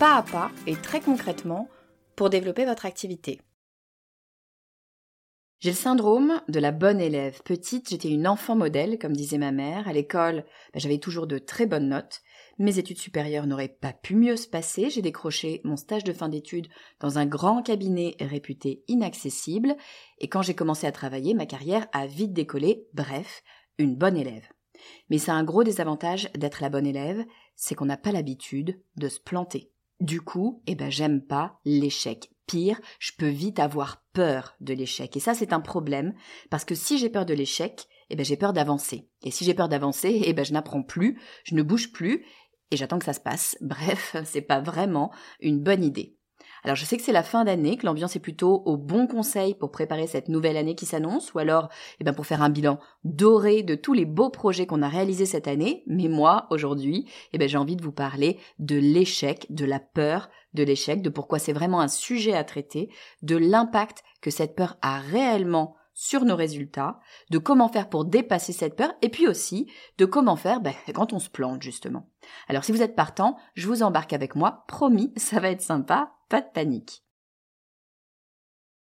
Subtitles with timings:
[0.00, 1.68] pas à pas et très concrètement
[2.16, 3.38] pour développer votre activité.
[5.58, 7.42] J'ai le syndrome de la bonne élève.
[7.44, 9.86] Petite, j'étais une enfant modèle, comme disait ma mère.
[9.86, 12.22] À l'école, bah, j'avais toujours de très bonnes notes.
[12.58, 14.88] Mes études supérieures n'auraient pas pu mieux se passer.
[14.88, 16.68] J'ai décroché mon stage de fin d'études
[17.00, 19.76] dans un grand cabinet réputé inaccessible.
[20.18, 22.86] Et quand j'ai commencé à travailler, ma carrière a vite décollé.
[22.94, 23.42] Bref,
[23.76, 24.48] une bonne élève.
[25.10, 27.22] Mais c'est un gros désavantage d'être la bonne élève,
[27.54, 29.70] c'est qu'on n'a pas l'habitude de se planter.
[30.00, 32.30] Du coup, eh ben, j'aime pas l'échec.
[32.46, 35.14] Pire, je peux vite avoir peur de l'échec.
[35.16, 36.14] Et ça, c'est un problème,
[36.48, 39.08] parce que si j'ai peur de l'échec, eh ben, j'ai peur d'avancer.
[39.22, 42.24] Et si j'ai peur d'avancer, eh ben, je n'apprends plus, je ne bouge plus,
[42.70, 43.56] et j'attends que ça se passe.
[43.60, 46.16] Bref, c'est pas vraiment une bonne idée.
[46.64, 49.54] Alors je sais que c'est la fin d'année, que l'ambiance est plutôt au bon conseil
[49.54, 51.68] pour préparer cette nouvelle année qui s'annonce, ou alors
[52.00, 55.26] eh ben, pour faire un bilan doré de tous les beaux projets qu'on a réalisés
[55.26, 55.82] cette année.
[55.86, 60.28] Mais moi, aujourd'hui, eh ben, j'ai envie de vous parler de l'échec, de la peur
[60.54, 62.90] de l'échec, de pourquoi c'est vraiment un sujet à traiter,
[63.22, 68.54] de l'impact que cette peur a réellement sur nos résultats, de comment faire pour dépasser
[68.54, 72.08] cette peur, et puis aussi de comment faire ben, quand on se plante justement.
[72.48, 76.14] Alors si vous êtes partant, je vous embarque avec moi, promis, ça va être sympa,
[76.30, 77.04] pas de panique.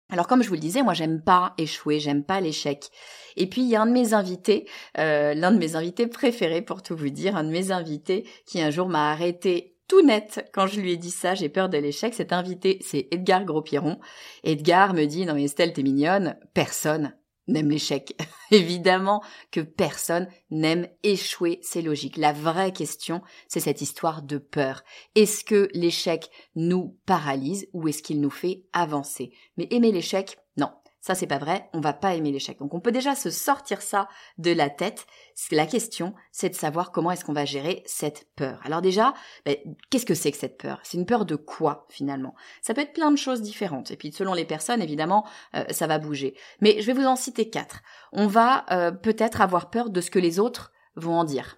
[0.09, 2.90] Alors comme je vous le disais, moi j'aime pas échouer, j'aime pas l'échec.
[3.38, 4.67] Et puis il y a un de mes invités,
[4.97, 8.62] euh, l'un de mes invités préférés pour tout vous dire, un de mes invités qui
[8.62, 11.77] un jour m'a arrêté tout net quand je lui ai dit ça, j'ai peur de
[11.77, 12.13] l'échec.
[12.13, 13.99] Cet invité, c'est Edgar Gros-Piron.
[14.43, 17.13] Edgar me dit, non mais Estelle, t'es mignonne, personne
[17.47, 18.15] n'aime l'échec.
[18.51, 22.17] Évidemment que personne n'aime échouer, c'est logique.
[22.17, 24.83] La vraie question, c'est cette histoire de peur.
[25.15, 29.31] Est-ce que l'échec nous paralyse ou est-ce qu'il nous fait avancer?
[29.57, 30.69] Mais aimer l'échec, non.
[31.00, 32.58] Ça, c'est pas vrai, on va pas aimer l'échec.
[32.59, 35.06] Donc on peut déjà se sortir ça de la tête.
[35.52, 38.59] La question, c'est de savoir comment est-ce qu'on va gérer cette peur.
[38.66, 39.13] Alors déjà,
[39.46, 39.56] ben,
[39.90, 40.80] qu'est-ce que c'est que cette peur?
[40.84, 42.35] C'est une peur de quoi finalement?
[42.62, 43.91] Ça peut être plein de choses différentes.
[43.91, 45.25] Et puis selon les personnes, évidemment,
[45.56, 46.35] euh, ça va bouger.
[46.62, 47.84] Mais je vais vous en citer quatre.
[48.12, 51.58] On va euh, peut-être avoir peur de ce que les autres vont en dire.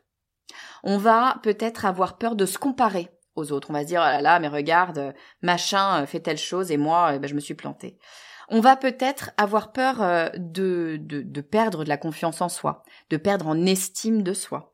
[0.84, 3.70] On va peut-être avoir peur de se comparer aux autres.
[3.70, 7.14] On va se dire, oh là là, mais regarde, machin fait telle chose et moi,
[7.16, 7.98] eh ben, je me suis planté
[8.50, 12.84] on va peut-être avoir peur euh, de, de, de, perdre de la confiance en soi,
[13.10, 14.74] de perdre en estime de soi.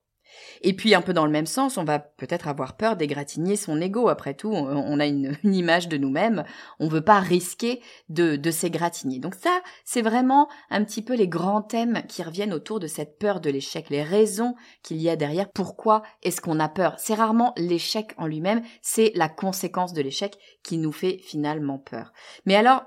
[0.61, 3.79] Et puis un peu dans le même sens, on va peut-être avoir peur d'égratigner son
[3.79, 4.09] ego.
[4.09, 6.43] Après tout, on a une, image de nous-mêmes,
[6.79, 9.19] on veut pas risquer de, de s'égratigner.
[9.19, 13.17] Donc ça, c'est vraiment un petit peu les grands thèmes qui reviennent autour de cette
[13.17, 15.49] peur de l'échec, les raisons qu'il y a derrière.
[15.51, 16.95] Pourquoi est-ce qu'on a peur?
[16.97, 22.11] C'est rarement l'échec en lui-même, c'est la conséquence de l'échec qui nous fait finalement peur.
[22.45, 22.83] Mais alors,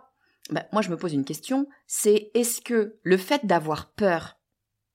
[0.50, 4.38] bah, moi je me pose une question, c'est est-ce que le fait d'avoir peur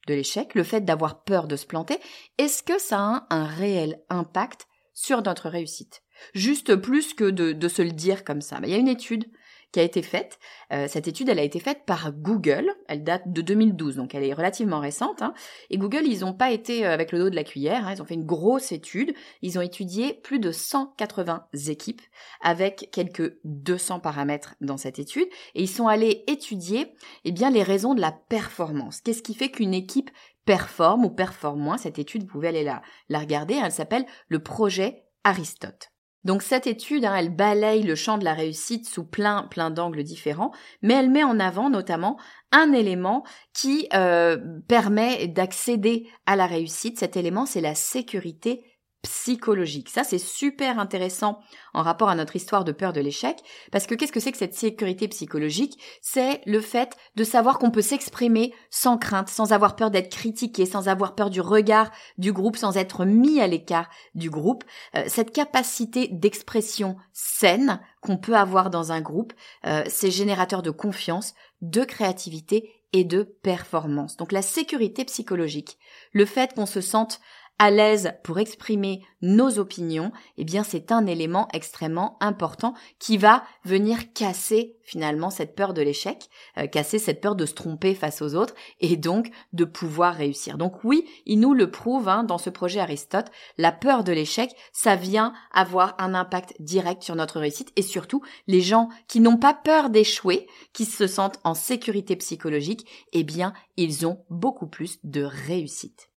[0.07, 1.97] de l'échec, le fait d'avoir peur de se planter,
[2.37, 6.01] est-ce que ça a un, réel impact sur notre réussite?
[6.33, 8.59] Juste plus que de, se le dire comme ça.
[8.59, 9.25] Bah, il y a une étude
[9.73, 10.39] qui a été faite.
[10.71, 12.71] Euh, cette étude, elle a été faite par Google.
[12.87, 15.21] Elle date de 2012, donc elle est relativement récente.
[15.21, 15.33] Hein.
[15.71, 17.87] Et Google, ils n'ont pas été euh, avec le dos de la cuillère.
[17.87, 17.93] Hein.
[17.95, 19.13] Ils ont fait une grosse étude.
[19.41, 22.01] Ils ont étudié plus de 180 équipes
[22.41, 25.27] avec quelques 200 paramètres dans cette étude.
[25.55, 26.93] Et ils sont allés étudier
[27.25, 29.01] eh bien, les raisons de la performance.
[29.01, 30.11] Qu'est-ce qui fait qu'une équipe
[30.45, 31.77] performe ou performe moins?
[31.77, 33.55] Cette étude, vous pouvez aller la, la regarder.
[33.55, 35.92] Elle s'appelle le projet Aristote.
[36.23, 40.03] Donc cette étude, hein, elle balaye le champ de la réussite sous plein plein d'angles
[40.03, 42.17] différents, mais elle met en avant notamment
[42.51, 43.23] un élément
[43.53, 44.37] qui euh,
[44.67, 46.99] permet d'accéder à la réussite.
[46.99, 48.63] Cet élément, c'est la sécurité
[49.03, 49.89] psychologique.
[49.89, 51.39] Ça, c'est super intéressant
[51.73, 53.37] en rapport à notre histoire de peur de l'échec,
[53.71, 55.77] parce que qu'est-ce que c'est que cette sécurité psychologique?
[56.01, 60.65] C'est le fait de savoir qu'on peut s'exprimer sans crainte, sans avoir peur d'être critiqué,
[60.65, 64.63] sans avoir peur du regard du groupe, sans être mis à l'écart du groupe.
[64.95, 69.33] Euh, cette capacité d'expression saine qu'on peut avoir dans un groupe,
[69.65, 74.17] euh, c'est générateur de confiance, de créativité et de performance.
[74.17, 75.77] Donc la sécurité psychologique,
[76.13, 77.19] le fait qu'on se sente
[77.63, 83.45] à l'aise pour exprimer nos opinions, eh bien c'est un élément extrêmement important qui va
[83.63, 86.27] venir casser finalement cette peur de l'échec,
[86.57, 90.57] euh, casser cette peur de se tromper face aux autres et donc de pouvoir réussir.
[90.57, 94.53] Donc oui, il nous le prouve hein, dans ce projet Aristote, la peur de l'échec,
[94.73, 99.37] ça vient avoir un impact direct sur notre réussite et surtout les gens qui n'ont
[99.37, 104.99] pas peur d'échouer, qui se sentent en sécurité psychologique, eh bien ils ont beaucoup plus
[105.05, 106.09] de réussite.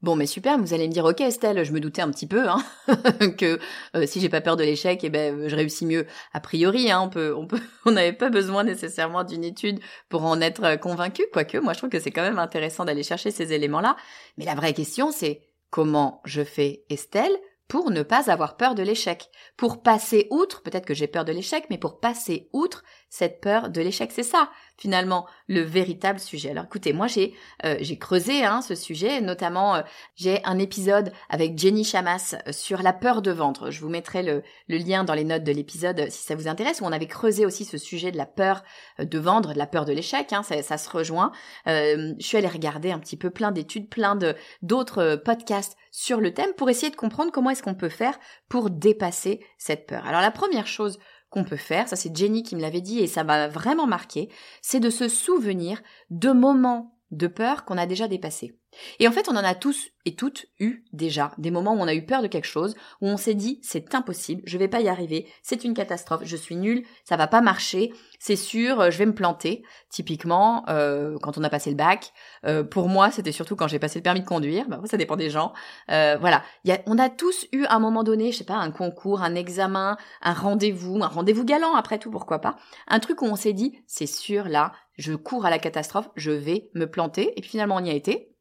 [0.00, 2.48] Bon, mais super, vous allez me dire, ok Estelle, je me doutais un petit peu
[2.48, 2.62] hein,
[3.36, 3.58] que
[3.96, 6.06] euh, si j'ai pas peur de l'échec, eh ben je réussis mieux.
[6.32, 7.34] A priori, hein, on peut,
[7.84, 11.78] on n'avait pas besoin nécessairement d'une étude pour en être euh, convaincu, quoique moi je
[11.78, 13.96] trouve que c'est quand même intéressant d'aller chercher ces éléments-là.
[14.36, 17.36] Mais la vraie question, c'est comment je fais Estelle
[17.66, 21.32] pour ne pas avoir peur de l'échec, pour passer outre, peut-être que j'ai peur de
[21.32, 24.10] l'échec, mais pour passer outre cette peur de l'échec.
[24.10, 26.50] C'est ça, finalement, le véritable sujet.
[26.50, 27.34] Alors écoutez, moi j'ai
[27.64, 29.82] euh, j'ai creusé hein, ce sujet, notamment euh,
[30.14, 33.70] j'ai un épisode avec Jenny Chamas euh, sur la peur de vendre.
[33.70, 36.80] Je vous mettrai le, le lien dans les notes de l'épisode si ça vous intéresse,
[36.80, 38.62] où on avait creusé aussi ce sujet de la peur
[39.00, 41.32] de vendre, de la peur de l'échec, hein, ça, ça, se rejoint.
[41.66, 46.32] je suis allée regarder un petit peu plein d'études, plein de d'autres podcasts sur le
[46.32, 50.06] thème pour essayer de comprendre comment est-ce qu'on peut faire pour dépasser cette peur.
[50.06, 50.98] Alors la première chose
[51.30, 54.28] qu'on peut faire, ça c'est Jenny qui me l'avait dit et ça m'a vraiment marqué,
[54.62, 58.58] c'est de se souvenir de moments de peur qu'on a déjà dépassés.
[58.98, 61.86] Et en fait, on en a tous et toutes eu déjà des moments où on
[61.86, 64.80] a eu peur de quelque chose, où on s'est dit c'est impossible, je vais pas
[64.80, 68.90] y arriver, c'est une catastrophe, je suis nul, ça va pas marcher, c'est sûr, euh,
[68.90, 69.62] je vais me planter.
[69.90, 72.12] Typiquement, euh, quand on a passé le bac,
[72.46, 74.66] euh, pour moi, c'était surtout quand j'ai passé le permis de conduire.
[74.68, 75.52] Bah, ça dépend des gens.
[75.88, 78.70] voilà, y a, on a tous eu à un moment donné, je sais pas, un
[78.70, 83.26] concours, un examen, un rendez-vous, un rendez-vous galant après tout, pourquoi pas, un truc où
[83.26, 87.32] on s'est dit c'est sûr là, je cours à la catastrophe, je vais me planter.
[87.36, 88.34] Et puis finalement, on y a été.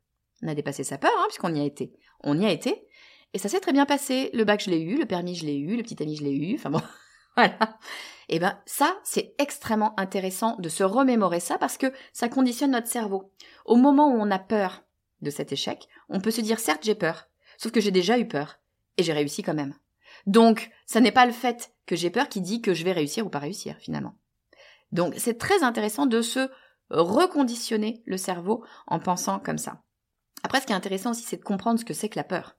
[0.44, 1.94] On a dépassé sa peur, hein, puisqu'on y a été.
[2.24, 2.88] On y a été.
[3.34, 4.30] Et ça s'est très bien passé.
[4.34, 4.98] Le bac, je l'ai eu.
[4.98, 5.76] Le permis, je l'ai eu.
[5.76, 6.56] Le petit ami, je l'ai eu.
[6.56, 6.82] Enfin bon,
[7.36, 7.78] voilà.
[8.30, 12.72] Et eh ben, ça, c'est extrêmement intéressant de se remémorer ça parce que ça conditionne
[12.72, 13.32] notre cerveau.
[13.66, 14.84] Au moment où on a peur
[15.22, 17.30] de cet échec, on peut se dire, certes, j'ai peur.
[17.58, 18.60] Sauf que j'ai déjà eu peur.
[18.98, 19.76] Et j'ai réussi quand même.
[20.26, 23.26] Donc, ça n'est pas le fait que j'ai peur qui dit que je vais réussir
[23.26, 24.16] ou pas réussir, finalement.
[24.92, 26.50] Donc, c'est très intéressant de se
[26.90, 29.84] reconditionner le cerveau en pensant comme ça.
[30.48, 32.56] Après, ce qui est intéressant aussi, c'est de comprendre ce que c'est que la peur.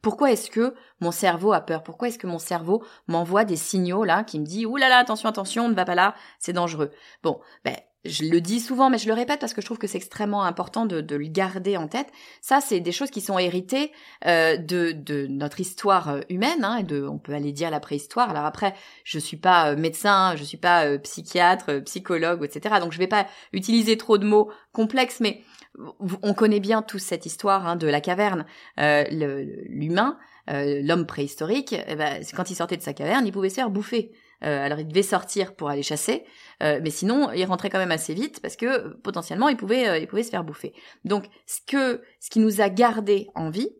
[0.00, 1.82] Pourquoi est-ce que mon cerveau a peur?
[1.82, 4.96] Pourquoi est-ce que mon cerveau m'envoie des signaux là qui me dit ouh là là
[4.96, 6.92] attention attention ne va pas là c'est dangereux.
[7.22, 7.76] Bon ben
[8.08, 10.44] je le dis souvent, mais je le répète parce que je trouve que c'est extrêmement
[10.44, 12.08] important de, le garder en tête.
[12.40, 13.92] Ça, c'est des choses qui sont héritées
[14.26, 18.30] euh, de, de, notre histoire euh, humaine, hein, de, on peut aller dire la préhistoire.
[18.30, 18.74] Alors après,
[19.04, 22.76] je suis pas euh, médecin, je suis pas psychiatre, psychologue, etc.
[22.80, 25.42] Donc je vais pas utiliser trop de mots complexes, mais
[26.22, 28.46] on connaît bien tous cette histoire hein, de la caverne.
[28.80, 29.04] Euh,
[29.68, 30.18] L'humain,
[30.50, 33.70] euh, l'homme préhistorique, eh ben, quand il sortait de sa caverne, il pouvait se faire
[33.70, 34.12] bouffer.
[34.44, 36.24] Euh, alors il devait sortir pour aller chasser,
[36.62, 40.06] euh, mais sinon il rentrait quand même assez vite parce que potentiellement il pouvait, il
[40.06, 40.74] pouvait se faire bouffer.
[41.04, 43.70] Donc ce que, ce qui nous a gardé en vie,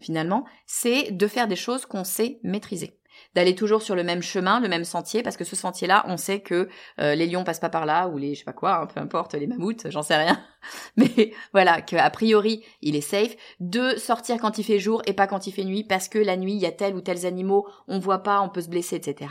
[0.00, 2.98] finalement, c'est de faire des choses qu'on sait maîtriser
[3.36, 6.40] d'aller toujours sur le même chemin, le même sentier, parce que ce sentier-là, on sait
[6.40, 8.86] que euh, les lions passent pas par là, ou les, je sais pas quoi, hein,
[8.86, 10.42] peu importe, les mammouths, j'en sais rien.
[10.96, 13.36] Mais voilà, qu'a priori, il est safe.
[13.60, 16.38] De sortir quand il fait jour et pas quand il fait nuit, parce que la
[16.38, 18.96] nuit, il y a tel ou tels animaux, on voit pas, on peut se blesser,
[18.96, 19.30] etc.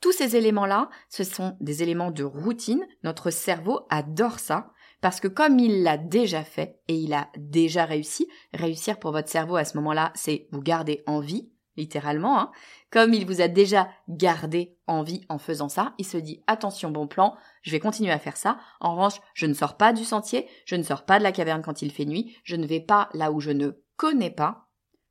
[0.00, 2.84] Tous ces éléments-là, ce sont des éléments de routine.
[3.04, 4.72] Notre cerveau adore ça.
[5.00, 9.28] Parce que comme il l'a déjà fait et il a déjà réussi, réussir pour votre
[9.28, 12.50] cerveau à ce moment-là, c'est vous garder en vie, littéralement, hein,
[12.90, 16.90] comme il vous a déjà gardé en vie en faisant ça, il se dit attention
[16.90, 18.58] bon plan, je vais continuer à faire ça.
[18.80, 21.62] En revanche, je ne sors pas du sentier, je ne sors pas de la caverne
[21.62, 24.68] quand il fait nuit, je ne vais pas là où je ne connais pas,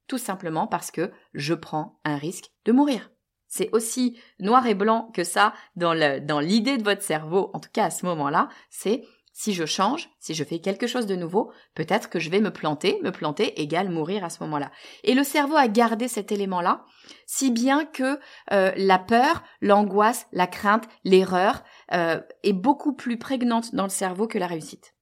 [0.08, 3.12] tout simplement parce que je prends un risque de mourir.
[3.48, 5.94] C'est aussi noir et blanc que ça dans
[6.40, 9.04] l'idée de votre cerveau, en tout cas à ce moment-là, c'est
[9.38, 12.54] Si je change, si je fais quelque chose de nouveau, peut-être que je vais me
[12.54, 14.72] planter, me planter égale mourir à ce moment-là.
[15.04, 16.86] Et le cerveau a gardé cet élément-là,
[17.26, 18.18] si bien que
[18.54, 24.26] euh, la peur, l'angoisse, la crainte, l'erreur euh, est beaucoup plus prégnante dans le cerveau
[24.26, 24.96] que la réussite.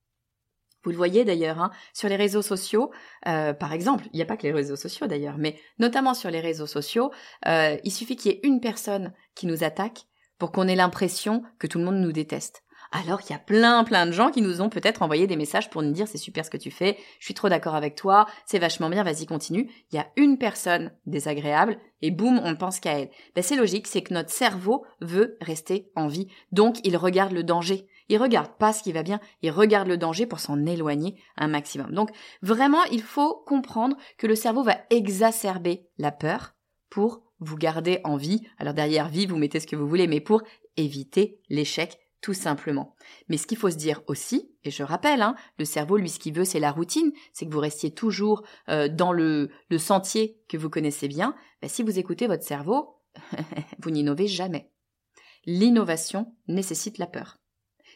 [0.83, 2.89] Vous le voyez d'ailleurs hein, sur les réseaux sociaux,
[3.27, 6.31] euh, par exemple, il n'y a pas que les réseaux sociaux d'ailleurs, mais notamment sur
[6.31, 7.11] les réseaux sociaux,
[7.45, 10.07] il suffit qu'il y ait une personne qui nous attaque
[10.39, 12.62] pour qu'on ait l'impression que tout le monde nous déteste
[12.93, 15.69] alors qu'il y a plein plein de gens qui nous ont peut-être envoyé des messages
[15.69, 18.27] pour nous dire c'est super ce que tu fais, je suis trop d'accord avec toi,
[18.45, 19.69] c'est vachement bien, vas-y continue.
[19.91, 23.09] Il y a une personne désagréable et boum, on pense qu'à elle.
[23.35, 26.27] Ben, c'est logique, c'est que notre cerveau veut rester en vie.
[26.51, 27.87] Donc il regarde le danger.
[28.09, 31.47] Il regarde pas ce qui va bien, il regarde le danger pour s'en éloigner un
[31.47, 31.91] maximum.
[31.93, 32.09] Donc
[32.41, 36.53] vraiment, il faut comprendre que le cerveau va exacerber la peur
[36.89, 38.41] pour vous garder en vie.
[38.59, 40.43] Alors derrière vie, vous mettez ce que vous voulez, mais pour
[40.75, 42.95] éviter l'échec tout simplement.
[43.27, 46.19] Mais ce qu'il faut se dire aussi, et je rappelle, hein, le cerveau, lui, ce
[46.19, 50.55] qu'il veut, c'est la routine, c'est que vous restiez toujours euh, dans le, sentier que
[50.55, 51.35] vous connaissez bien.
[51.61, 53.01] Ben, si vous écoutez votre cerveau,
[53.79, 54.71] vous n'innovez jamais.
[55.45, 57.39] L'innovation nécessite la peur.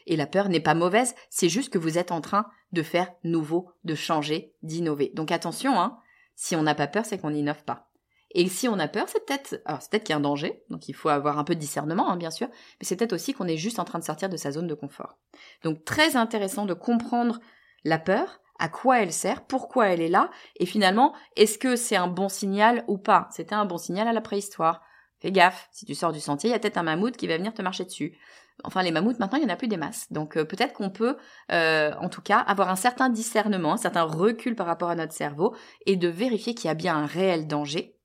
[0.06, 3.10] Et la peur n'est pas mauvaise, c'est juste que vous êtes en train de faire
[3.24, 5.10] nouveau, de changer, d'innover.
[5.14, 5.98] Donc attention, hein,
[6.36, 7.87] si on n'a pas peur, c'est qu'on n'innove pas.
[8.32, 10.62] Et si on a peur, c'est peut-être, alors c'est peut-être qu'il y a un danger,
[10.68, 13.32] donc il faut avoir un peu de discernement, hein, bien sûr, mais c'est peut-être aussi
[13.32, 15.16] qu'on est juste en train de sortir de sa zone de confort.
[15.64, 17.40] Donc très intéressant de comprendre
[17.84, 21.96] la peur, à quoi elle sert, pourquoi elle est là, et finalement, est-ce que c'est
[21.96, 23.28] un bon signal ou pas?
[23.30, 24.82] C'était un bon signal à la préhistoire.
[25.20, 27.36] Fais gaffe, si tu sors du sentier, il y a peut-être un mammouth qui va
[27.36, 28.18] venir te marcher dessus.
[28.64, 30.12] Enfin, les mammouths, maintenant, il n'y en a plus des masses.
[30.12, 31.16] Donc euh, peut-être qu'on peut,
[31.52, 35.12] euh, en tout cas, avoir un certain discernement, un certain recul par rapport à notre
[35.12, 35.54] cerveau,
[35.86, 37.97] et de vérifier qu'il y a bien un réel danger,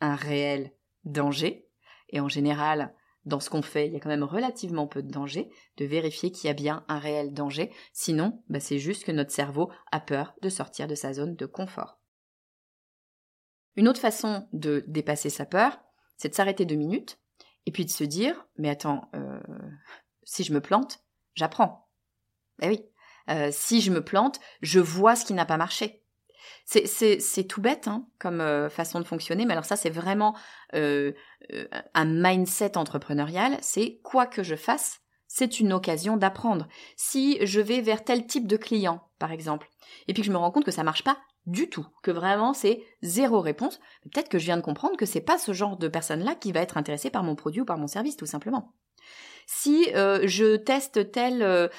[0.00, 0.72] un réel
[1.04, 1.68] danger,
[2.10, 5.10] et en général, dans ce qu'on fait, il y a quand même relativement peu de
[5.10, 9.12] danger, de vérifier qu'il y a bien un réel danger, sinon bah, c'est juste que
[9.12, 11.98] notre cerveau a peur de sortir de sa zone de confort.
[13.76, 15.78] Une autre façon de dépasser sa peur,
[16.16, 17.20] c'est de s'arrêter deux minutes,
[17.66, 19.38] et puis de se dire, mais attends, euh,
[20.24, 21.88] si je me plante, j'apprends.
[22.62, 22.84] Eh oui,
[23.28, 26.02] euh, si je me plante, je vois ce qui n'a pas marché.
[26.64, 30.36] C'est tout bête hein, comme euh, façon de fonctionner, mais alors ça c'est vraiment
[30.74, 31.12] euh,
[31.52, 33.56] euh, un mindset entrepreneurial.
[33.62, 36.68] C'est quoi que je fasse, c'est une occasion d'apprendre.
[36.96, 39.70] Si je vais vers tel type de client, par exemple,
[40.08, 42.52] et puis que je me rends compte que ça marche pas du tout, que vraiment
[42.52, 45.88] c'est zéro réponse, peut-être que je viens de comprendre que c'est pas ce genre de
[45.88, 48.74] personne-là qui va être intéressée par mon produit ou par mon service, tout simplement.
[49.46, 51.70] Si je teste telle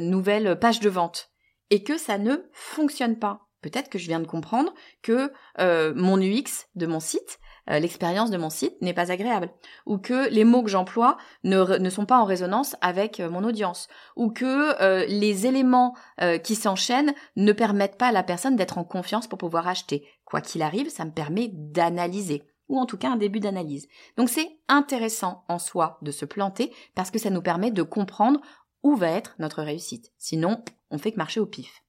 [0.00, 1.32] nouvelle page de vente
[1.70, 4.72] et que ça ne fonctionne pas, Peut-être que je viens de comprendre
[5.02, 7.38] que euh, mon UX de mon site,
[7.70, 9.50] euh, l'expérience de mon site n'est pas agréable,
[9.84, 13.88] ou que les mots que j'emploie ne, sont pas en résonance avec euh, mon audience,
[14.16, 15.94] ou que les éléments
[16.42, 20.06] qui s'enchaînent ne permettent pas à la personne d'être en confiance pour pouvoir acheter.
[20.24, 23.88] Quoi qu'il arrive, ça me permet d'analyser ou en tout cas un début d'analyse.
[24.16, 28.40] Donc c'est intéressant en soi de se planter parce que ça nous permet de comprendre
[28.82, 30.12] où va être notre réussite.
[30.18, 31.82] Sinon, on fait que marcher au pif.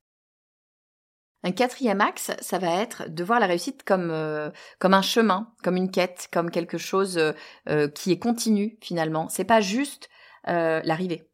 [1.44, 5.54] Un quatrième axe, ça va être de voir la réussite comme euh, comme un chemin,
[5.64, 7.32] comme une quête, comme quelque chose euh,
[7.70, 9.30] euh, qui est continu finalement.
[9.30, 10.10] C'est pas juste
[10.46, 11.30] l'arrivée.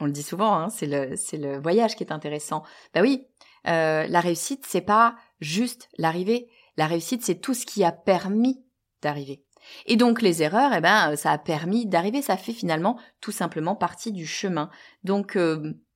[0.00, 2.62] On le dit souvent, hein, c'est le c'est le voyage qui est intéressant.
[2.94, 3.26] Bah oui,
[3.64, 6.48] la réussite c'est pas juste l'arrivée.
[6.76, 8.62] La réussite c'est tout ce qui a permis
[9.00, 9.42] d'arriver.
[9.86, 12.20] Et donc les erreurs, eh ben ça a permis d'arriver.
[12.20, 14.68] Ça fait finalement tout simplement partie du chemin.
[15.02, 15.38] Donc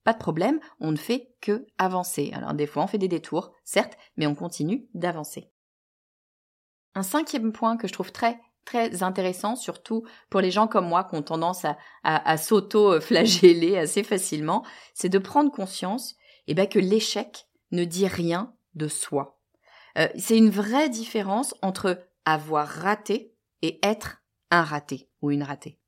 [0.06, 2.30] pas de problème, on ne fait que avancer.
[2.32, 5.50] Alors des fois on fait des détours, certes, mais on continue d'avancer.
[6.94, 11.02] Un cinquième point que je trouve très très intéressant, surtout pour les gens comme moi
[11.02, 11.66] qui ont tendance
[12.04, 16.14] à, s'auto-flageller assez facilement, c'est de prendre conscience
[16.46, 19.40] eh ben, que l'échec ne dit rien de soi.
[19.98, 24.18] Euh, c'est une vraie différence entre avoir raté et être
[24.52, 25.80] un raté ou une ratée.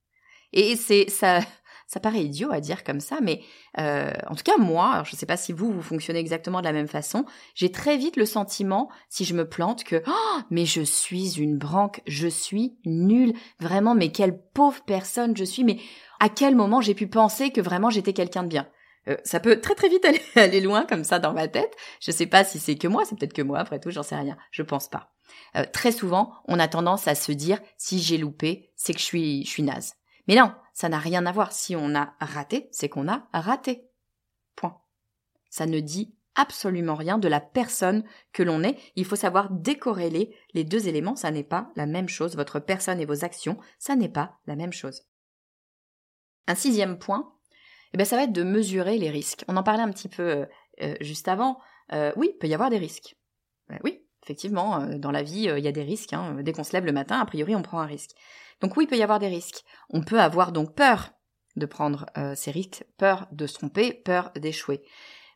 [0.53, 1.41] Et c'est ça,
[1.89, 3.41] ça paraît idiot à dire comme ça, mais
[3.79, 6.67] euh, en tout cas moi, je ne sais pas si vous vous fonctionnez exactement de
[6.67, 10.67] la même façon, j'ai très vite le sentiment, si je me plante, que oh, mais
[10.67, 15.79] je suis une branque, je suis nulle, vraiment, mais quelle pauvre personne je suis, mais
[16.21, 18.69] à quel moment j'ai pu penser que vraiment j'étais quelqu'un de bien?
[19.09, 21.75] Euh, ça peut très très vite aller, aller, loin comme ça dans ma tête.
[22.01, 24.17] Je sais pas si c'est que moi, c'est peut-être que moi après tout, j'en sais
[24.17, 24.37] rien.
[24.51, 25.15] Je pense pas.
[25.57, 29.05] Euh, très souvent, on a tendance à se dire si j'ai loupé, c'est que je
[29.05, 29.95] suis je suis naze.
[30.29, 31.53] Mais non, ça n'a rien à voir.
[31.53, 33.89] Si on a raté, c'est qu'on a raté.
[34.55, 34.81] Point.
[35.51, 38.79] Ça ne dit absolument rien de la personne que l'on est.
[38.95, 41.17] Il faut savoir décorréler les deux éléments.
[41.17, 42.37] Ça n'est pas la même chose.
[42.37, 45.03] Votre personne et vos actions, ça n'est pas la même chose.
[46.47, 47.33] Un sixième point,
[47.95, 49.45] Eh ben, ça va être de mesurer les risques.
[49.49, 50.47] On en parlait un petit peu
[51.01, 51.59] juste avant.
[52.17, 53.17] oui, il peut y avoir des risques.
[53.69, 56.13] Ben oui, effectivement, dans la vie, il y a des risques.
[56.13, 56.37] Hein.
[56.43, 58.13] Dès qu'on se lève le matin, a priori, on prend un risque.
[58.61, 59.65] Donc oui, il peut y avoir des risques.
[59.91, 61.13] On peut avoir donc peur
[61.57, 64.83] de prendre ces risques, peur de se tromper, peur d'échouer.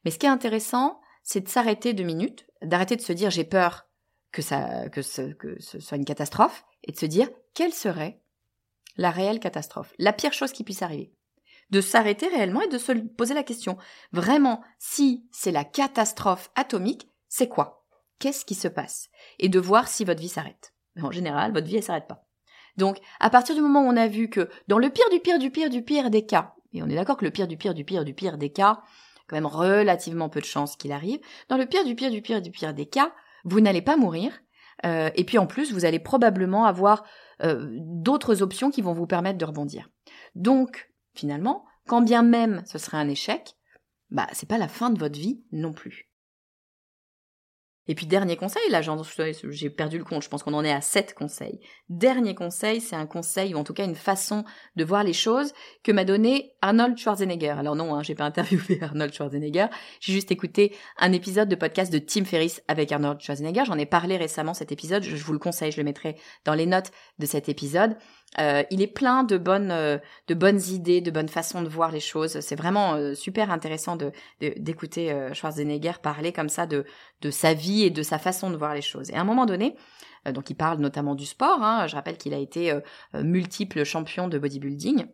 [0.04, 3.44] Mais ce qui est intéressant, c'est de s'arrêter deux minutes, d'arrêter de se dire j'ai
[3.44, 3.86] peur
[4.32, 8.20] que ça, que ce, que ce soit une catastrophe, et de se dire quelle serait
[8.96, 11.14] la réelle catastrophe, la pire chose qui puisse arriver.
[11.70, 13.78] De s'arrêter réellement et de se poser la question.
[14.12, 17.86] Vraiment, si c'est la catastrophe atomique, c'est quoi?
[18.18, 19.08] Qu'est-ce qui se passe?
[19.38, 20.74] Et de voir si votre vie s'arrête.
[21.00, 22.26] En général, votre vie, elle s'arrête pas.
[22.76, 25.38] Donc, à partir du moment où on a vu que dans le pire du pire
[25.38, 27.74] du pire du pire des cas, et on est d'accord que le pire du pire
[27.74, 28.80] du pire du pire des cas,
[29.28, 32.40] quand même relativement peu de chances qu'il arrive, dans le pire du pire du pire
[32.40, 33.12] du pire des cas,
[33.44, 34.32] vous n'allez pas mourir,
[34.84, 37.04] euh, et puis en plus, vous allez probablement avoir
[37.42, 39.88] euh, d'autres options qui vont vous permettre de rebondir.
[40.34, 43.56] Donc, finalement, quand bien même ce serait un échec,
[44.10, 46.11] bah c'est pas la fin de votre vie non plus.
[47.88, 48.80] Et puis dernier conseil, là
[49.50, 51.60] j'ai perdu le compte, je pense qu'on en est à sept conseils.
[51.88, 54.44] Dernier conseil, c'est un conseil ou en tout cas une façon
[54.76, 57.50] de voir les choses que m'a donné Arnold Schwarzenegger.
[57.50, 59.66] Alors non, hein, j'ai pas interviewé Arnold Schwarzenegger,
[60.00, 63.64] j'ai juste écouté un épisode de podcast de Tim Ferriss avec Arnold Schwarzenegger.
[63.66, 66.66] J'en ai parlé récemment cet épisode, je vous le conseille, je le mettrai dans les
[66.66, 67.96] notes de cet épisode.
[68.40, 71.92] Euh, il est plein de bonnes, euh, de bonnes idées, de bonnes façons de voir
[71.92, 72.40] les choses.
[72.40, 76.84] C'est vraiment euh, super intéressant de, d'écouter Schwarzenegger parler comme ça de,
[77.20, 79.10] de sa vie et de sa façon de voir les choses.
[79.10, 79.76] Et à un moment donné,
[80.32, 81.62] donc il parle notamment du sport.
[81.62, 82.72] Hein, je rappelle qu'il a été
[83.14, 85.06] multiple champion de bodybuilding.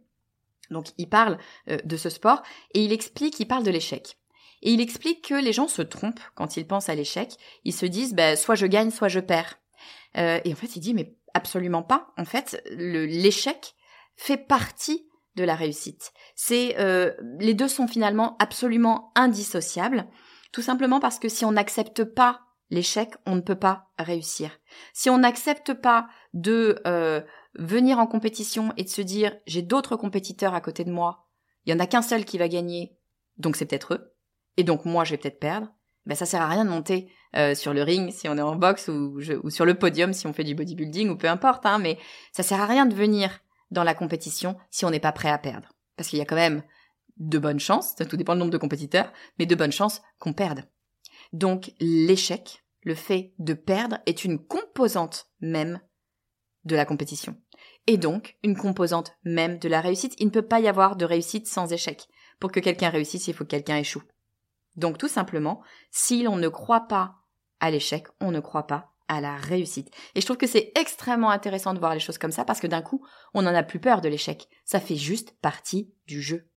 [0.70, 2.42] Donc il parle de ce sport
[2.74, 4.18] et il explique, il parle de l'échec.
[4.60, 7.32] Et il explique que les gens se trompent quand ils pensent à l'échec.
[7.64, 9.58] Ils se disent, bah, soit je gagne, soit je perds.
[10.14, 12.12] et en fait, il dit, mais Absolument pas.
[12.16, 13.74] En fait, l'échec
[14.16, 16.12] fait partie de la réussite.
[16.34, 20.06] C'est euh, les deux sont finalement absolument indissociables,
[20.52, 24.58] tout simplement parce que si on n'accepte pas l'échec, on ne peut pas réussir.
[24.92, 27.22] Si on n'accepte pas de euh,
[27.54, 31.28] venir en compétition et de se dire j'ai d'autres compétiteurs à côté de moi,
[31.64, 32.96] il y en a qu'un seul qui va gagner,
[33.36, 34.14] donc c'est peut-être eux,
[34.56, 35.72] et donc moi je vais peut-être perdre,
[36.08, 38.56] ben ça sert à rien de monter euh, sur le ring si on est en
[38.56, 41.78] boxe ou, ou, sur le podium si on fait du bodybuilding ou peu importe, hein,
[41.78, 41.98] mais
[42.32, 45.36] ça sert à rien de venir dans la compétition si on n'est pas prêt à
[45.36, 45.74] perdre.
[45.96, 46.62] Parce qu'il y a quand même
[47.18, 50.64] de bonnes chances, tout dépend du nombre de compétiteurs, mais de bonnes chances qu'on perde.
[51.34, 55.80] Donc l'échec, le fait de perdre, est une composante même
[56.64, 57.36] de la compétition.
[57.86, 60.14] Et donc une composante même de la réussite.
[60.18, 62.08] Il ne peut pas y avoir de réussite sans échec.
[62.40, 64.02] Pour que quelqu'un réussisse, il faut que quelqu'un échoue.
[64.78, 65.60] Donc tout simplement,
[65.90, 67.16] si l'on ne croit pas
[67.60, 69.90] à l'échec, on ne croit pas à la réussite.
[70.14, 72.66] Et je trouve que c'est extrêmement intéressant de voir les choses comme ça parce que
[72.66, 74.48] d'un coup, on n'en a plus peur de l'échec.
[74.64, 76.48] Ça fait juste partie du jeu.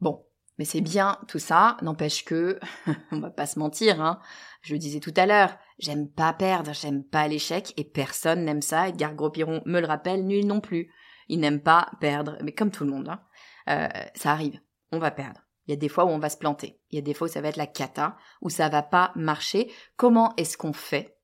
[0.00, 0.26] Bon,
[0.58, 2.58] mais c'est bien tout ça, n'empêche que,
[3.12, 4.18] on va pas se mentir, hein.
[4.62, 8.62] Je le disais tout à l'heure, j'aime pas perdre, j'aime pas l'échec et personne n'aime
[8.62, 8.88] ça.
[8.88, 10.92] Edgar Gros-Piron me le rappelle, nul non plus.
[11.28, 13.20] Il n'aime pas perdre, mais comme tout le monde, hein.
[13.68, 15.47] euh, ça arrive, on va perdre.
[15.68, 16.80] Il y a des fois où on va se planter.
[16.90, 19.12] Il y a des fois où ça va être la cata, où ça va pas
[19.14, 19.70] marcher.
[19.96, 21.18] Comment est-ce qu'on fait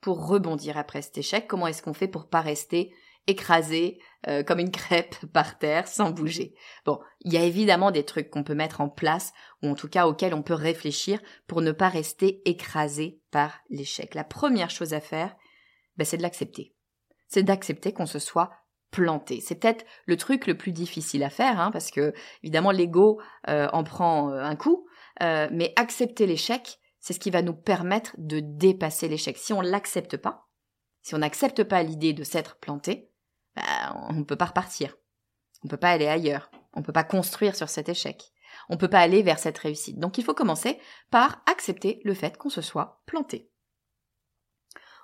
[0.00, 1.46] pour rebondir après cet échec?
[1.46, 2.92] Comment est-ce qu'on fait pour pas rester
[3.28, 6.56] écrasé euh, comme une crêpe par terre sans bouger?
[6.84, 9.88] Bon, il y a évidemment des trucs qu'on peut mettre en place ou en tout
[9.88, 14.16] cas auxquels on peut réfléchir pour ne pas rester écrasé par l'échec.
[14.16, 15.36] La première chose à faire,
[15.96, 16.74] ben, c'est de l'accepter.
[17.28, 18.50] C'est d'accepter qu'on se soit
[19.40, 23.68] C'est peut-être le truc le plus difficile à faire, hein, parce que évidemment l'ego euh,
[23.72, 24.86] en prend euh, un coup,
[25.22, 29.36] euh, mais accepter l'échec, c'est ce qui va nous permettre de dépasser l'échec.
[29.36, 30.48] Si on l'accepte pas,
[31.02, 33.10] si on n'accepte pas l'idée de s'être planté,
[33.56, 33.62] bah,
[34.08, 34.96] on ne peut pas repartir.
[35.62, 36.50] On ne peut pas aller ailleurs.
[36.72, 38.32] On ne peut pas construire sur cet échec.
[38.68, 39.98] On ne peut pas aller vers cette réussite.
[39.98, 40.78] Donc il faut commencer
[41.10, 43.50] par accepter le fait qu'on se soit planté.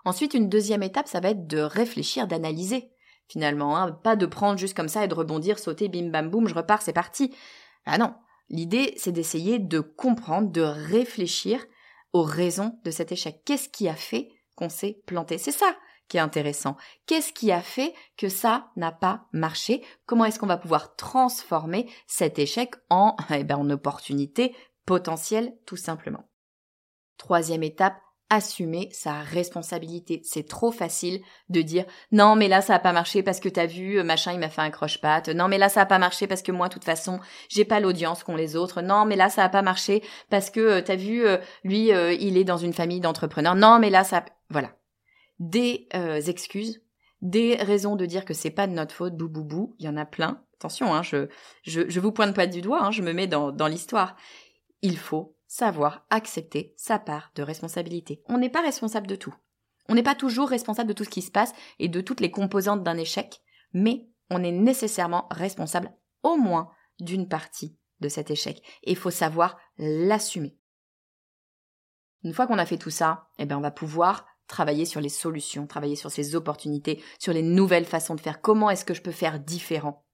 [0.04, 2.90] Ensuite, une deuxième étape, ça va être de réfléchir, d'analyser
[3.30, 3.76] finalement.
[3.76, 3.92] Hein.
[3.92, 6.82] Pas de prendre juste comme ça et de rebondir, sauter, bim bam boum, je repars,
[6.82, 7.34] c'est parti.
[7.86, 8.14] Ah non,
[8.48, 11.64] l'idée c'est d'essayer de comprendre, de réfléchir
[12.12, 13.42] aux raisons de cet échec.
[13.44, 15.38] Qu'est-ce qui a fait qu'on s'est planté?
[15.38, 15.76] C'est ça
[16.08, 16.76] qui est intéressant.
[17.06, 19.84] Qu'est-ce qui a fait que ça n'a pas marché?
[20.06, 25.76] Comment est-ce qu'on va pouvoir transformer cet échec en, eh ben, en opportunité potentielle tout
[25.76, 26.28] simplement?
[27.16, 27.94] Troisième étape,
[28.30, 30.22] assumer sa responsabilité.
[30.24, 33.66] C'est trop facile de dire non mais là ça a pas marché parce que t'as
[33.66, 35.28] vu euh, machin il m'a fait un croche-patte.
[35.28, 37.80] Non mais là ça a pas marché parce que moi de toute façon j'ai pas
[37.80, 38.80] l'audience qu'ont les autres.
[38.80, 42.38] Non mais là ça a pas marché parce que euh, t'as vu euh, lui il
[42.38, 43.56] est dans une famille d'entrepreneurs.
[43.56, 44.70] Non mais là ça voilà
[45.38, 45.88] des
[46.26, 46.82] excuses,
[47.22, 49.88] des raisons de dire que c'est pas de notre faute, bou bou bou, il y
[49.88, 50.42] en a plein.
[50.58, 51.28] Attention, hein, je,
[51.62, 54.16] je, je vous pointe pas du doigt, hein, je me mets dans, dans l'histoire.
[54.82, 58.22] Il faut savoir accepter sa part de responsabilité.
[58.28, 59.34] On n'est pas responsable de tout.
[59.88, 62.30] On n'est pas toujours responsable de tout ce qui se passe et de toutes les
[62.30, 68.62] composantes d'un échec, mais on est nécessairement responsable au moins d'une partie de cet échec.
[68.84, 70.56] Et il faut savoir l'assumer.
[72.22, 75.08] Une fois qu'on a fait tout ça, eh ben on va pouvoir travailler sur les
[75.08, 78.40] solutions, travailler sur ces opportunités, sur les nouvelles façons de faire.
[78.40, 80.06] Comment est-ce que je peux faire différent?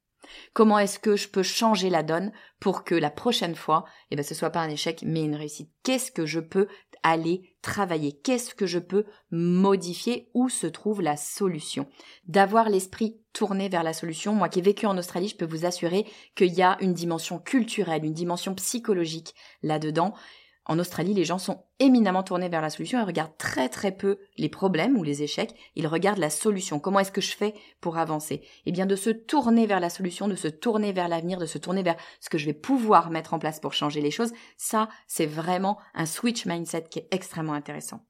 [0.52, 4.22] Comment est-ce que je peux changer la donne pour que la prochaine fois, eh ben,
[4.22, 5.70] ce soit pas un échec, mais une réussite?
[5.82, 6.68] Qu'est-ce que je peux
[7.02, 8.18] aller travailler?
[8.22, 10.30] Qu'est-ce que je peux modifier?
[10.34, 11.86] Où se trouve la solution?
[12.26, 14.34] D'avoir l'esprit tourné vers la solution.
[14.34, 17.38] Moi qui ai vécu en Australie, je peux vous assurer qu'il y a une dimension
[17.38, 20.14] culturelle, une dimension psychologique là-dedans
[20.68, 24.18] en Australie, les gens sont éminemment tournés vers la solution et regardent très très peu
[24.36, 26.80] les problèmes ou les échecs, ils regardent la solution.
[26.80, 28.42] Comment est-ce que je fais pour avancer?
[28.66, 31.58] Eh bien de se tourner vers la solution, de se tourner vers l'avenir, de se
[31.58, 34.88] tourner vers ce que je vais pouvoir mettre en place pour changer les choses, ça
[35.06, 38.04] c'est vraiment un switch mindset qui est extrêmement intéressant.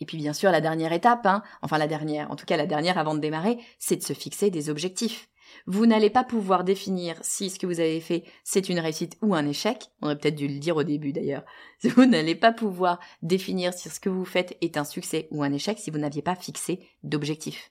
[0.00, 2.66] Et puis bien sûr la dernière étape, hein, enfin la dernière, en tout cas la
[2.66, 5.28] dernière avant de démarrer, c'est de se fixer des objectifs.
[5.66, 9.34] Vous n'allez pas pouvoir définir si ce que vous avez fait c'est une réussite ou
[9.34, 9.90] un échec.
[10.00, 11.44] On aurait peut-être dû le dire au début d'ailleurs.
[11.82, 15.52] Vous n'allez pas pouvoir définir si ce que vous faites est un succès ou un
[15.52, 17.70] échec si vous n'aviez pas fixé d'objectif.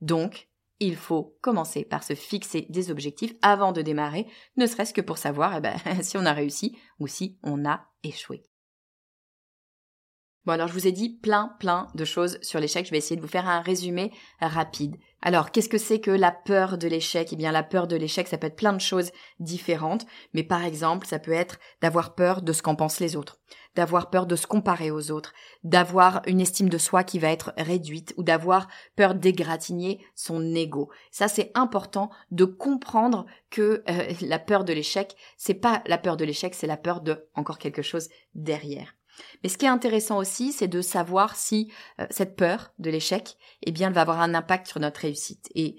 [0.00, 0.48] Donc,
[0.80, 5.18] il faut commencer par se fixer des objectifs avant de démarrer, ne serait-ce que pour
[5.18, 8.42] savoir eh ben, si on a réussi ou si on a échoué.
[10.46, 13.16] Bon alors je vous ai dit plein plein de choses sur l'échec, je vais essayer
[13.16, 14.96] de vous faire un résumé rapide.
[15.22, 17.30] Alors qu'est-ce que c'est que la peur de l'échec?
[17.32, 20.04] Eh bien la peur de l'échec ça peut être plein de choses différentes,
[20.34, 23.40] mais par exemple ça peut être d'avoir peur de ce qu'en pensent les autres,
[23.74, 27.54] d'avoir peur de se comparer aux autres, d'avoir une estime de soi qui va être
[27.56, 30.90] réduite ou d'avoir peur d'égratigner son ego.
[31.10, 36.18] Ça c'est important de comprendre que euh, la peur de l'échec, c'est pas la peur
[36.18, 38.94] de l'échec, c'est la peur de encore quelque chose derrière.
[39.42, 43.36] Mais ce qui est intéressant aussi, c'est de savoir si euh, cette peur de l'échec,
[43.62, 45.50] eh bien, elle va avoir un impact sur notre réussite.
[45.54, 45.76] Et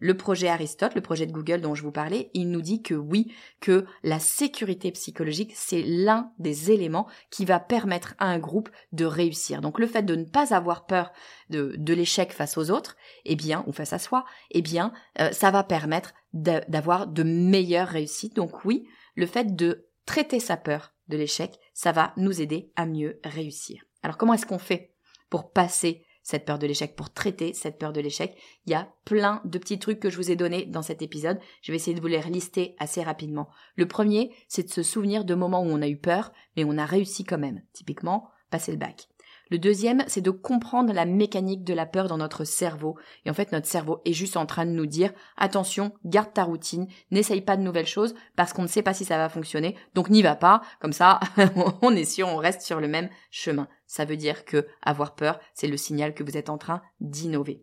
[0.00, 2.94] le projet Aristote, le projet de Google dont je vous parlais, il nous dit que
[2.94, 8.70] oui, que la sécurité psychologique, c'est l'un des éléments qui va permettre à un groupe
[8.92, 9.60] de réussir.
[9.60, 11.12] Donc le fait de ne pas avoir peur
[11.50, 15.50] de, l'échec face aux autres, eh bien, ou face à soi, eh bien, euh, ça
[15.50, 18.36] va permettre d'avoir de meilleures réussites.
[18.36, 22.86] Donc oui, le fait de traiter sa peur de l'échec, ça va nous aider à
[22.86, 23.84] mieux réussir.
[24.02, 24.92] Alors comment est-ce qu'on fait
[25.30, 28.36] pour passer cette peur de l'échec, pour traiter cette peur de l'échec?
[28.66, 31.38] Il y a plein de petits trucs que je vous ai donnés dans cet épisode.
[31.62, 33.48] Je vais essayer de vous les lister assez rapidement.
[33.76, 36.78] Le premier, c'est de se souvenir de moments où on a eu peur, mais on
[36.78, 37.62] a réussi quand même.
[37.72, 39.08] Typiquement, passer le bac.
[39.48, 42.98] Le deuxième, c'est de comprendre la mécanique de la peur dans notre cerveau.
[43.24, 46.42] Et en fait, notre cerveau est juste en train de nous dire, attention, garde ta
[46.42, 49.76] routine, n'essaye pas de nouvelles choses parce qu'on ne sait pas si ça va fonctionner.
[49.94, 50.62] Donc n'y va pas.
[50.80, 51.20] Comme ça,
[51.82, 53.68] on est sûr, on reste sur le même chemin.
[53.86, 57.62] Ça veut dire que avoir peur, c'est le signal que vous êtes en train d'innover.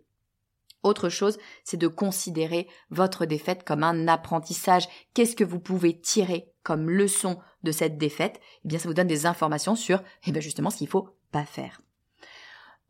[0.84, 4.88] Autre chose, c'est de considérer votre défaite comme un apprentissage.
[5.14, 8.40] Qu'est-ce que vous pouvez tirer comme leçon de cette défaite?
[8.64, 11.10] Eh bien, ça vous donne des informations sur, eh bien, justement, ce qu'il faut
[11.42, 11.82] faire.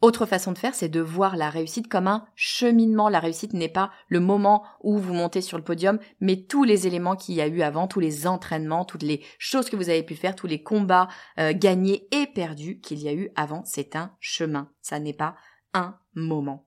[0.04, 3.08] Autre façon de faire, c'est de voir la réussite comme un cheminement.
[3.08, 6.88] La réussite n'est pas le moment où vous montez sur le podium, mais tous les
[6.88, 10.04] éléments qu'il y a eu avant, tous les entraînements, toutes les choses que vous avez
[10.04, 11.08] pu faire, tous les combats
[11.40, 14.70] euh, gagnés et perdus qu'il y a eu avant, c'est un chemin.
[14.82, 15.38] Ça n'est pas
[15.74, 16.66] un moment.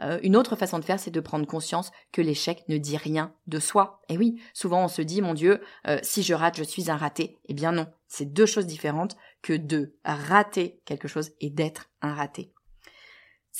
[0.00, 3.34] Euh, une autre façon de faire, c'est de prendre conscience que l'échec ne dit rien
[3.46, 4.00] de soi.
[4.08, 6.96] Et oui, souvent on se dit, mon Dieu, euh, si je rate, je suis un
[6.96, 7.38] raté.
[7.48, 12.14] Eh bien non, c'est deux choses différentes que de rater quelque chose et d'être un
[12.14, 12.52] raté.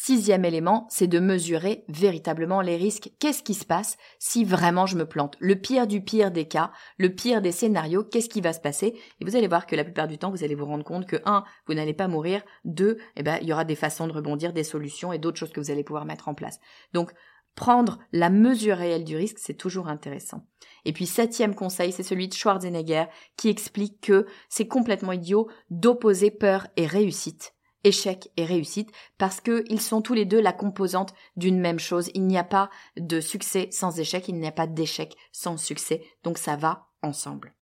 [0.01, 3.11] Sixième élément, c'est de mesurer véritablement les risques.
[3.19, 5.37] Qu'est-ce qui se passe si vraiment je me plante?
[5.41, 8.95] Le pire du pire des cas, le pire des scénarios, qu'est-ce qui va se passer?
[9.21, 11.17] Et vous allez voir que la plupart du temps, vous allez vous rendre compte que
[11.25, 14.53] un, vous n'allez pas mourir, deux, eh ben, il y aura des façons de rebondir,
[14.53, 16.61] des solutions et d'autres choses que vous allez pouvoir mettre en place.
[16.93, 17.13] Donc,
[17.59, 20.47] prendre la mesure réelle du risque, c'est toujours intéressant.
[20.85, 26.31] Et puis septième conseil, c'est celui de Schwarzenegger qui explique que c'est complètement idiot d'opposer
[26.31, 31.61] peur et réussite échec et réussite parce qu'ils sont tous les deux la composante d'une
[31.61, 32.11] même chose.
[32.15, 36.03] Il n'y a pas de succès sans échec, il n'y a pas d'échec sans succès.
[36.23, 37.55] Donc ça va ensemble.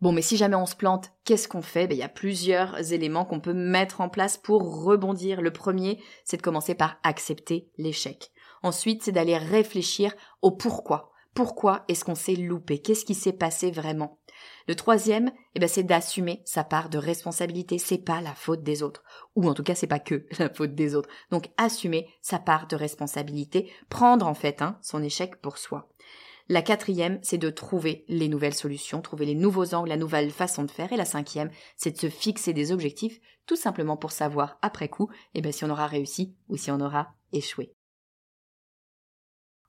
[0.00, 1.86] Bon, mais si jamais on se plante, qu'est-ce qu'on fait?
[1.86, 5.40] Ben, Il y a plusieurs éléments qu'on peut mettre en place pour rebondir.
[5.40, 8.30] Le premier, c'est de commencer par accepter l'échec.
[8.64, 11.12] Ensuite, c'est d'aller réfléchir au pourquoi.
[11.34, 12.78] Pourquoi est-ce qu'on s'est loupé?
[12.78, 14.18] Qu'est-ce qui s'est passé vraiment?
[14.68, 17.76] Le troisième, eh ben, c'est d'assumer sa part de responsabilité.
[17.76, 19.04] C'est pas la faute des autres.
[19.36, 21.10] Ou en tout cas, c'est pas que la faute des autres.
[21.30, 23.70] Donc, assumer sa part de responsabilité.
[23.90, 25.90] Prendre, en fait, hein, son échec pour soi.
[26.48, 30.62] La quatrième, c'est de trouver les nouvelles solutions, trouver les nouveaux angles, la nouvelle façon
[30.62, 30.90] de faire.
[30.90, 35.10] Et la cinquième, c'est de se fixer des objectifs, tout simplement pour savoir après coup,
[35.34, 37.74] eh ben, si on aura réussi ou si on aura échoué.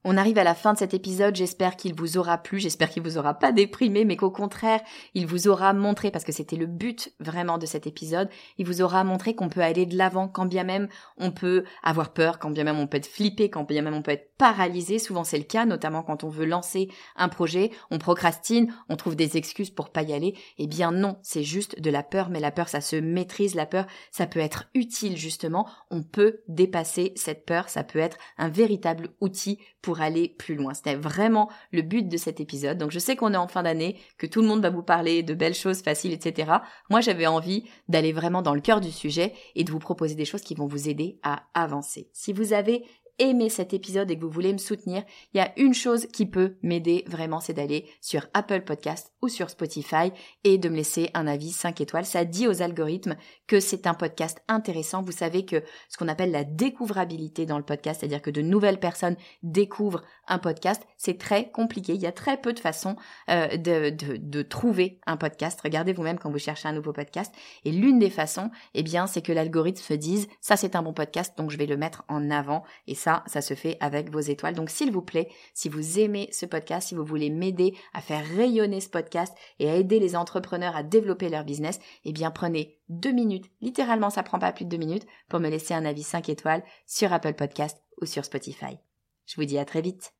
[0.08, 3.02] On arrive à la fin de cet épisode, j'espère qu'il vous aura plu, j'espère qu'il
[3.02, 4.82] vous aura pas déprimé, mais qu'au contraire,
[5.16, 8.84] il vous aura montré, parce que c'était le but vraiment de cet épisode, il vous
[8.84, 12.52] aura montré qu'on peut aller de l'avant, quand bien même on peut avoir peur, quand
[12.52, 15.40] bien même on peut être flippé, quand bien même on peut être paralysé, souvent c'est
[15.40, 19.72] le cas, notamment quand on veut lancer un projet, on procrastine, on trouve des excuses
[19.72, 22.70] pour pas y aller, eh bien non, c'est juste de la peur, mais la peur
[22.70, 27.70] ça se maîtrise, la peur ça peut être utile justement, on peut dépasser cette peur,
[27.70, 30.74] ça peut être un véritable outil pour aller plus loin.
[30.74, 32.80] C'était vraiment le but de cet épisode.
[32.80, 35.22] Donc je sais qu'on est en fin d'année, que tout le monde va vous parler
[35.22, 36.54] de belles choses faciles, etc.
[36.90, 40.26] Moi j'avais envie d'aller vraiment dans le cœur du sujet et de vous proposer des
[40.26, 42.10] choses qui vont vous aider à avancer.
[42.14, 42.84] Si vous avez
[43.20, 46.26] aimé cet épisode et que vous voulez me soutenir, il y a une chose qui
[46.26, 50.12] peut m'aider vraiment, c'est d'aller sur Apple Podcast ou sur Spotify
[50.44, 52.06] et de me laisser un avis 5 étoiles.
[52.06, 53.16] Ça dit aux algorithmes
[53.48, 55.02] que c'est un podcast intéressant.
[55.02, 58.80] Vous savez que ce qu'on appelle la découvrabilité dans le podcast, c'est-à-dire que de nouvelles
[58.80, 61.94] personnes découvrent un podcast, c'est très compliqué.
[61.94, 62.96] Il y a très peu de façons
[63.30, 65.60] euh, de, de, de, trouver un podcast.
[65.62, 67.34] Regardez vous-même quand vous cherchez un nouveau podcast.
[67.64, 70.94] Et l'une des façons, eh bien, c'est que l'algorithme se dise, ça c'est un bon
[70.94, 72.64] podcast, donc je vais le mettre en avant.
[72.88, 74.56] Et ça, ça se fait avec vos étoiles.
[74.56, 78.26] Donc s'il vous plaît, si vous aimez ce podcast, si vous voulez m'aider à faire
[78.36, 82.80] rayonner ce podcast et à aider les entrepreneurs à développer leur business, eh bien prenez
[82.90, 86.02] deux minutes, littéralement ça prend pas plus de deux minutes, pour me laisser un avis
[86.02, 88.80] 5 étoiles sur Apple Podcast ou sur Spotify.
[89.28, 90.12] Je vous dis à très vite.